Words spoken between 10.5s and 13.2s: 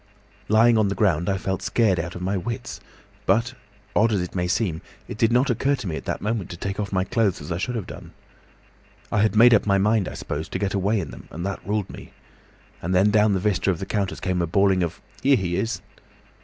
get away in them, and that ruled me. And then